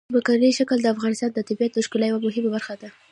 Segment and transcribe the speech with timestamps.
[0.13, 2.89] ځمکنی شکل د افغانستان د طبیعت د ښکلا یوه مهمه برخه ده.